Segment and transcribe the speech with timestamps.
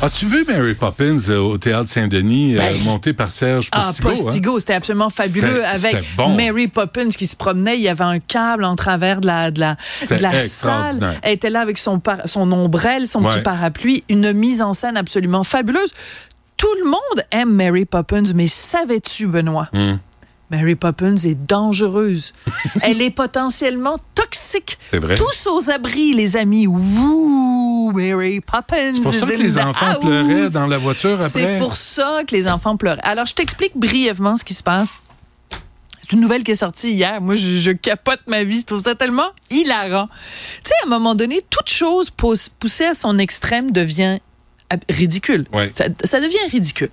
[0.00, 2.82] As-tu vu Mary Poppins euh, au Théâtre Saint-Denis, euh, Ben.
[2.84, 4.08] monté par Serge Ah, Postigo?
[4.08, 4.14] hein?
[4.14, 6.36] Postigo, c'était absolument fabuleux avec bon.
[6.36, 7.76] Mary Poppins qui se promenait.
[7.76, 11.18] Il y avait un câble en travers de la, de la, C'était de la salle.
[11.22, 13.34] Elle était là avec son, par- son ombrelle, son Ouais.
[13.34, 14.04] petit parapluie.
[14.08, 15.92] Une mise en scène absolument fabuleuse.
[16.56, 19.68] Tout le monde aime Mary Poppins, mais savais-tu, Benoît?
[19.72, 19.96] Hmm.
[20.50, 22.32] Mary Poppins est dangereuse.
[22.82, 23.98] Elle est potentiellement
[24.90, 25.14] C'est vrai.
[25.16, 26.66] Tous aux abris, les amis.
[26.66, 28.94] Ouh, Mary Poppins.
[28.94, 30.00] C'est pour ça que les enfants house.
[30.00, 31.28] pleuraient dans la voiture après.
[31.28, 33.00] C'est pour ça que les enfants pleuraient.
[33.02, 35.00] Alors, je t'explique brièvement ce qui se passe.
[36.02, 37.20] C'est une nouvelle qui est sortie hier.
[37.20, 38.60] Moi, je, je capote ma vie.
[38.60, 40.08] Je trouve ça tellement hilarant.
[40.64, 44.18] Tu sais, à un moment donné, toute chose poussée à son extrême devient
[44.90, 45.46] ridicule.
[45.52, 45.70] Ouais.
[45.72, 46.90] Ça, ça devient ridicule.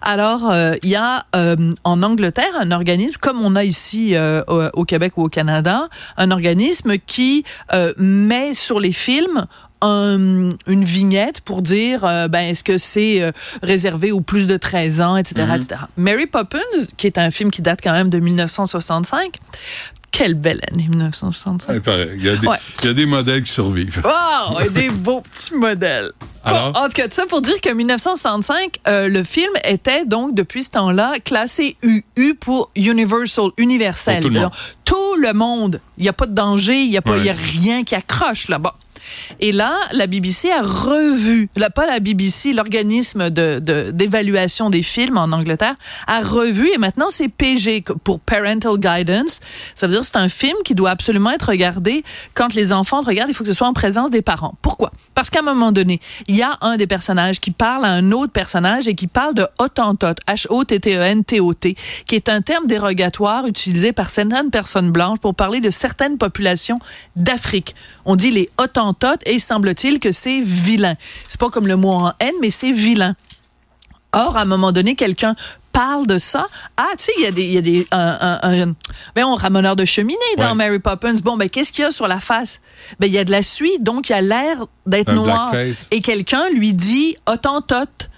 [0.00, 4.42] Alors, euh, il y a euh, en Angleterre un organisme, comme on a ici euh,
[4.74, 9.46] au, Québec ou au Canada, un organisme qui euh, met sur les films
[9.84, 13.32] un- une vignette pour dire euh, ben est-ce que c'est euh,
[13.64, 16.58] réservé aux plus de 13 ans etc etc Mary Poppins
[16.96, 19.38] qui est un film qui date quand même de 1965
[20.12, 22.10] quelle belle année 1965 Ouais, pareil.
[22.16, 22.58] Il y, a des, Ouais.
[22.82, 24.02] il y a des modèles qui survivent.
[24.04, 26.12] Wow, et des beaux petits modèles.
[26.44, 26.72] Alors?
[26.72, 30.62] Bon, en tout cas, ça pour dire que 1965, euh, le film était donc depuis
[30.62, 34.20] ce temps-là classé UU pour Universal, universel.
[34.22, 34.50] Pour tout le monde.
[34.50, 34.52] Donc,
[34.84, 35.80] tout le monde.
[35.98, 37.94] Il n'y a pas de danger, il n'y a, pas- il y a rien qui
[37.94, 38.74] accroche là-bas.
[39.40, 45.16] Et là, la BBC a revu, pas la BBC, l'organisme de, de- d'évaluation des films
[45.18, 45.74] en Angleterre,
[46.06, 49.40] a revu et maintenant c'est PG pour Parental Guidance.
[49.74, 53.00] Ça veut dire que c'est un film qui doit absolument être regardé quand les enfants
[53.00, 54.54] le regardent, il faut que ce soit en présence des parents.
[54.62, 54.92] Pourquoi?
[55.14, 58.12] Parce qu'à un moment donné, il y a un des personnages qui parle à un
[58.12, 61.76] autre personnage et qui parle de Hottentot, H-O-T-T-E-N-T-O-T,
[62.06, 66.78] qui est un terme dérogatoire utilisé par certaines personnes blanches pour parler de certaines populations
[67.16, 67.74] d'Afrique.
[68.04, 68.48] On dit les
[69.26, 70.94] Et semble-t-il que c'est vilain.
[71.28, 73.14] C'est pas comme le mot en haine, mais c'est vilain.
[74.12, 75.34] Or, à un moment donné, quelqu'un
[75.72, 76.46] parle de ça.
[76.76, 78.74] Ah, tu sais, il y a des, il y a des, un, un, un-
[79.14, 80.54] ben, on ramoneur de cheminée dans Ouais.
[80.54, 81.14] Mary Poppins.
[81.24, 82.60] Bon, ben, qu'est-ce qu'il y a sur la face?
[83.00, 85.50] Ben, il y a de la suie, donc il a l'air d'être noir.
[85.52, 85.88] blackface.
[85.90, 88.10] Et quelqu'un lui dit Hottentote.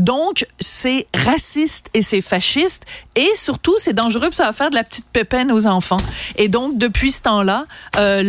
[0.00, 2.84] Donc, c'est raciste et c'est fasciste.
[3.16, 6.00] Et surtout, c'est dangereux, puis ça va faire de la petite pépène aux enfants.
[6.36, 7.66] Et donc, depuis ce temps-là,
[7.98, 8.22] euh,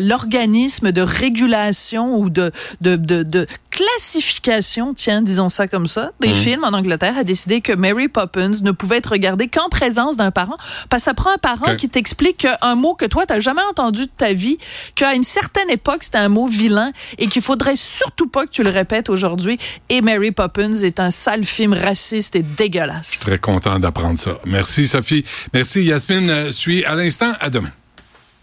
[0.00, 2.52] l'organisme de régulation ou de
[3.80, 8.50] classification, tiens, disons ça comme ça, des films en Angleterre a décidé que Mary Poppins
[8.62, 10.56] ne pouvait être regardé qu'en présence d'un parent.
[10.90, 14.02] Parce que ça prend un parent qui t'explique qu'un mot que toi, t'as jamais entendu
[14.02, 14.58] de ta vie,
[14.96, 18.62] qu'à une certaine époque, c'était un mot vilain et qu'il faudrait surtout pas que tu
[18.62, 19.58] le répètes aujourd'hui.
[19.88, 23.20] Et Mary Poppins est un sale film raciste et dégueulasse.
[23.20, 24.32] Très content d'apprendre ça.
[24.44, 25.24] Merci, Sophie.
[25.54, 26.28] Merci, Yasmine.
[26.28, 27.32] Euh, suis à l'instant.
[27.40, 27.70] À demain.